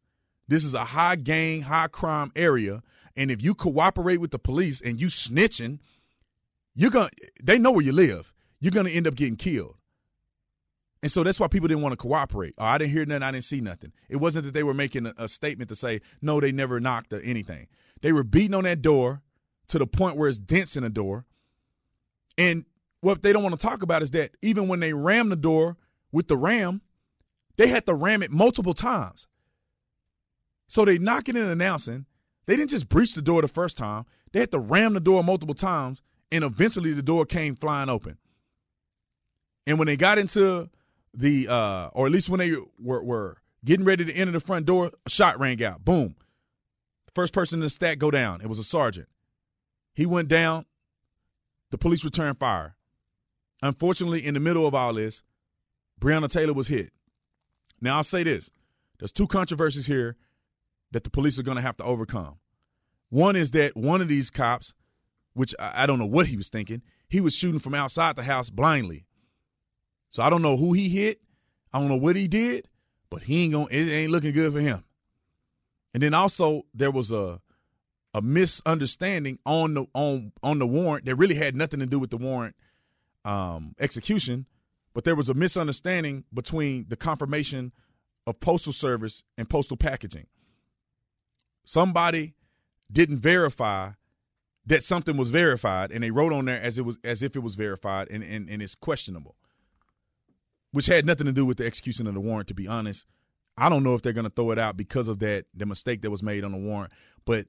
[0.46, 2.82] This is a high gang, high crime area,
[3.16, 5.78] and if you cooperate with the police and you snitching
[6.78, 8.32] you're going to they know where you live.
[8.60, 9.74] You're going to end up getting killed.
[11.02, 12.54] And so that's why people didn't want to cooperate.
[12.56, 13.22] Oh, I didn't hear nothing.
[13.24, 13.92] I didn't see nothing.
[14.08, 17.12] It wasn't that they were making a, a statement to say, no, they never knocked
[17.12, 17.66] or anything.
[18.00, 19.22] They were beating on that door
[19.68, 21.24] to the point where it's dents in the door.
[22.36, 22.64] And
[23.00, 25.76] what they don't want to talk about is that even when they ram the door
[26.12, 26.82] with the ram,
[27.56, 29.26] they had to ram it multiple times.
[30.68, 32.06] So they knocking and announcing.
[32.46, 34.04] They didn't just breach the door the first time.
[34.32, 38.18] They had to ram the door multiple times and eventually the door came flying open.
[39.66, 40.70] And when they got into
[41.14, 44.66] the, uh, or at least when they were, were getting ready to enter the front
[44.66, 45.84] door, a shot rang out.
[45.84, 46.16] Boom.
[47.14, 48.40] First person in the stack go down.
[48.40, 49.08] It was a sergeant.
[49.98, 50.64] He went down.
[51.72, 52.76] The police returned fire.
[53.62, 55.24] Unfortunately, in the middle of all this,
[56.00, 56.92] Breonna Taylor was hit.
[57.80, 58.48] Now, I'll say this
[59.00, 60.14] there's two controversies here
[60.92, 62.36] that the police are going to have to overcome.
[63.08, 64.72] One is that one of these cops
[65.34, 66.82] which I, I don't know what he was thinking.
[67.08, 69.04] He was shooting from outside the house blindly.
[70.10, 71.20] So I don't know who he hit.
[71.72, 72.68] I don't know what he did,
[73.10, 74.84] but he ain't going it ain't looking good for him.
[75.92, 77.40] And then also there was a
[78.18, 82.10] a misunderstanding on the on on the warrant that really had nothing to do with
[82.10, 82.56] the warrant
[83.24, 84.46] um, execution,
[84.92, 87.72] but there was a misunderstanding between the confirmation
[88.26, 90.26] of postal service and postal packaging.
[91.64, 92.34] Somebody
[92.90, 93.90] didn't verify
[94.66, 97.40] that something was verified and they wrote on there as it was as if it
[97.40, 99.36] was verified and, and, and it's questionable.
[100.72, 103.06] Which had nothing to do with the execution of the warrant, to be honest.
[103.56, 106.10] I don't know if they're gonna throw it out because of that, the mistake that
[106.10, 106.92] was made on the warrant.
[107.24, 107.46] But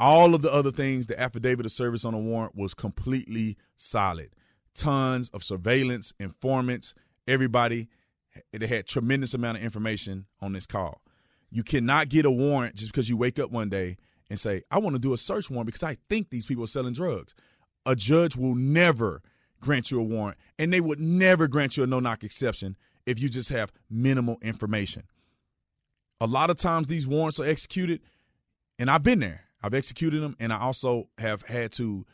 [0.00, 4.30] all of the other things, the affidavit of service on the warrant was completely solid.
[4.74, 6.94] Tons of surveillance, informants,
[7.28, 7.88] everybody.
[8.34, 11.00] Eh, it had tremendous amount of information on this call.
[11.50, 13.96] You cannot get a warrant just because you wake up one day
[14.28, 16.68] and say, I want to do a search warrant because I think these people are
[16.68, 17.34] selling drugs.
[17.86, 19.22] A judge will never
[19.60, 22.76] grant you a warrant, and they would never grant you a no knock exception
[23.06, 25.04] if you just have minimal information.
[26.20, 28.00] A lot of times these warrants are executed,
[28.78, 29.43] and I've been there.
[29.64, 32.04] I've executed them, and I also have had to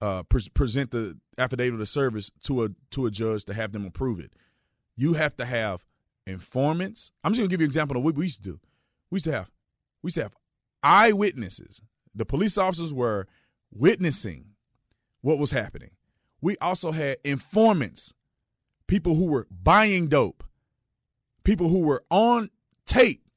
[0.00, 3.86] uh, pre- present the affidavit of service to a to a judge to have them
[3.86, 4.32] approve it.
[4.96, 5.84] You have to have
[6.26, 7.12] informants.
[7.22, 8.58] I'm just gonna give you an example of what we used to do.
[9.08, 9.52] We used to have
[10.02, 10.34] we used to have
[10.82, 11.80] eyewitnesses.
[12.12, 13.28] The police officers were
[13.70, 14.46] witnessing
[15.20, 15.90] what was happening.
[16.40, 18.14] we also had informants,
[18.88, 20.42] people who were buying dope,
[21.44, 22.50] people who were on
[22.84, 23.29] tape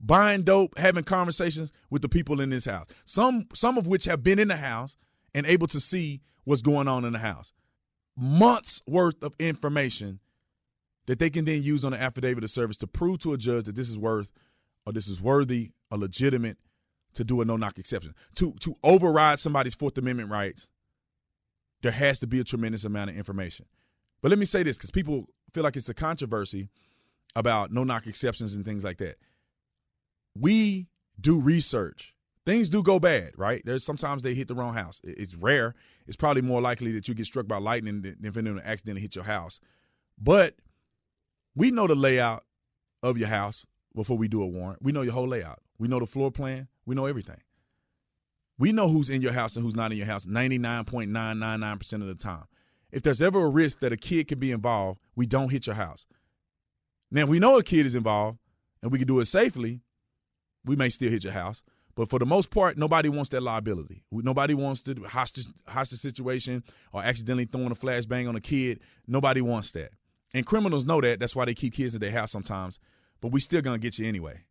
[0.00, 2.86] buying dope, having conversations with the people in this house.
[3.04, 4.96] Some some of which have been in the house
[5.34, 7.52] and able to see what's going on in the house.
[8.16, 10.20] Months worth of information
[11.06, 13.66] that they can then use on the affidavit of service to prove to a judge
[13.66, 14.28] that this is worth
[14.86, 16.58] or this is worthy or legitimate
[17.14, 18.14] to do a no knock exception.
[18.36, 20.68] To to override somebody's Fourth Amendment rights,
[21.82, 23.66] there has to be a tremendous amount of information.
[24.22, 26.68] But let me say this because people feel like it's a controversy
[27.34, 29.16] about no knock exceptions and things like that.
[30.38, 30.88] We
[31.20, 32.14] do research.
[32.46, 33.62] Things do go bad, right?
[33.64, 35.00] There's sometimes they hit the wrong house.
[35.04, 35.74] It's rare.
[36.06, 39.02] It's probably more likely that you get struck by lightning than for them to accidentally
[39.02, 39.60] hit your house.
[40.18, 40.56] But
[41.54, 42.44] we know the layout
[43.02, 44.82] of your house before we do a warrant.
[44.82, 45.60] We know your whole layout.
[45.78, 46.68] We know the floor plan.
[46.86, 47.40] We know everything.
[48.58, 52.14] We know who's in your house and who's not in your house 99.999% of the
[52.14, 52.44] time.
[52.92, 55.76] If there's ever a risk that a kid could be involved, we don't hit your
[55.76, 56.06] house.
[57.10, 58.38] Now, we know a kid is involved
[58.82, 59.80] and we can do it safely,
[60.64, 61.62] we may still hit your house.
[61.94, 64.04] But for the most part, nobody wants that liability.
[64.10, 68.80] Nobody wants the hostage hostage situation or accidentally throwing a flashbang on a kid.
[69.06, 69.90] Nobody wants that.
[70.32, 71.18] And criminals know that.
[71.18, 72.78] That's why they keep kids in their house sometimes.
[73.20, 74.44] But we still gonna get you anyway.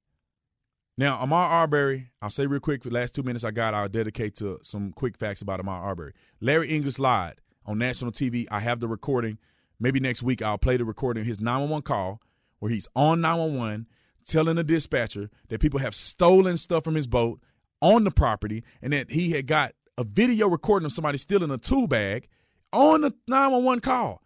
[0.97, 3.87] Now, Ahmaud Arbery, I'll say real quick for the last two minutes I got, I'll
[3.87, 6.13] dedicate to some quick facts about Ahmaud Arbery.
[6.41, 7.35] Larry English lied
[7.65, 8.47] on national TV.
[8.51, 9.37] I have the recording.
[9.79, 12.21] Maybe next week I'll play the recording of his 911 call
[12.59, 13.87] where he's on 911
[14.25, 17.41] telling the dispatcher that people have stolen stuff from his boat
[17.81, 21.57] on the property and that he had got a video recording of somebody stealing a
[21.57, 22.27] tool bag
[22.71, 24.21] on the 911 call.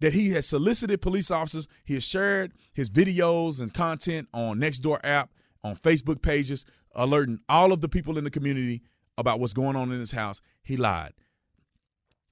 [0.00, 1.68] That he has solicited police officers.
[1.84, 5.30] He has shared his videos and content on Nextdoor app,
[5.62, 6.64] on Facebook pages,
[6.94, 8.82] alerting all of the people in the community
[9.18, 10.40] about what's going on in his house.
[10.62, 11.12] He lied.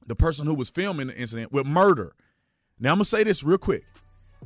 [0.06, 2.14] The person who was filming the incident with murder.
[2.78, 3.84] Now, I'm to say this real quick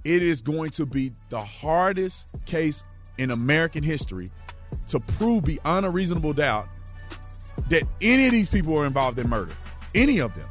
[0.05, 2.83] it is going to be the hardest case
[3.19, 4.31] in American history
[4.89, 6.67] to prove beyond a reasonable doubt
[7.69, 9.55] that any of these people are involved in murder.
[9.95, 10.47] Any of them.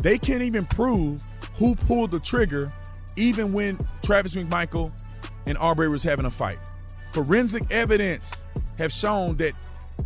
[0.00, 1.22] They can't even prove
[1.56, 2.72] who pulled the trigger
[3.16, 4.90] even when Travis McMichael
[5.46, 6.58] and Arbery was having a fight.
[7.12, 8.32] Forensic evidence
[8.78, 9.52] have shown that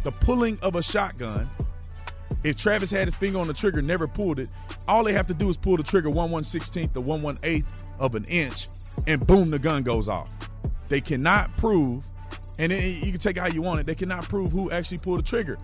[0.03, 1.49] the pulling of a shotgun,
[2.43, 4.51] if Travis had his finger on the trigger, never pulled it,
[4.89, 7.37] all they have to do is pull the trigger 1 1 16th to 1 1
[7.37, 7.65] 8th
[7.99, 8.69] of an inch,
[9.07, 10.29] and boom, the gun goes off.
[10.89, 12.05] They cannot prove,
[12.59, 15.19] and you can take it how you want it, they cannot prove who actually pulled
[15.19, 15.59] the trigger.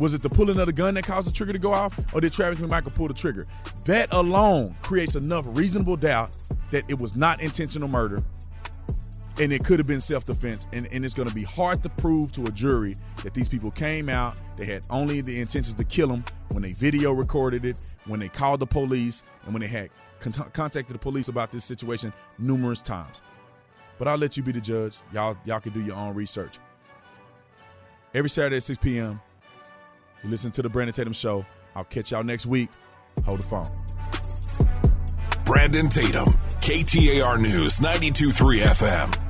[0.00, 2.20] Was it the pulling of the gun that caused the trigger to go off, or
[2.20, 3.46] did Travis McMichael pull the trigger?
[3.86, 6.30] That alone creates enough reasonable doubt
[6.70, 8.22] that it was not intentional murder
[9.40, 12.32] and it could have been self-defense and, and it's going to be hard to prove
[12.32, 16.10] to a jury that these people came out they had only the intentions to kill
[16.10, 19.90] him when they video recorded it when they called the police and when they had
[20.20, 23.20] con- contacted the police about this situation numerous times.
[23.98, 24.98] But i'll let you be the judge.
[25.12, 26.58] Y'all y'all can do your own research.
[28.14, 29.20] Every saturday at 6 p.m
[30.22, 31.44] you listen to the brandon tatum show.
[31.74, 32.68] I'll catch y'all next week.
[33.24, 33.64] Hold the phone.
[35.44, 36.26] Brandon tatum
[36.60, 39.27] KTAR News 923 FM.